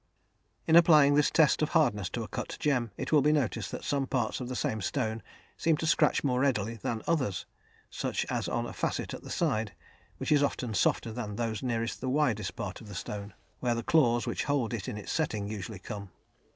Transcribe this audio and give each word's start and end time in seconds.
In 0.65 0.75
applying 0.75 1.13
this 1.13 1.29
test 1.29 1.61
of 1.61 1.69
hardness 1.77 2.09
to 2.09 2.23
a 2.23 2.27
cut 2.27 2.57
gem, 2.59 2.89
it 2.97 3.11
will 3.11 3.21
be 3.21 3.31
noticed 3.31 3.69
that 3.71 3.83
some 3.83 4.07
parts 4.07 4.39
of 4.41 4.49
the 4.49 4.55
same 4.55 4.81
stone 4.81 5.21
seem 5.57 5.77
to 5.77 5.85
scratch 5.85 6.23
more 6.23 6.39
readily 6.39 6.73
than 6.77 7.03
others, 7.05 7.45
such 7.91 8.25
as 8.27 8.47
on 8.47 8.65
a 8.65 8.73
facet 8.73 9.13
at 9.13 9.21
the 9.21 9.29
side, 9.29 9.75
which 10.17 10.31
is 10.31 10.41
often 10.41 10.73
softer 10.73 11.11
than 11.11 11.35
those 11.35 11.61
nearest 11.61 12.01
the 12.01 12.09
widest 12.09 12.55
part 12.55 12.81
of 12.81 12.87
the 12.87 12.95
stone, 12.95 13.35
where 13.59 13.75
the 13.75 13.83
claws, 13.83 14.25
which 14.25 14.45
hold 14.45 14.73
it 14.73 14.87
in 14.89 14.97
its 14.97 15.11
setting, 15.11 15.47
usually 15.47 15.77
come. 15.77 16.09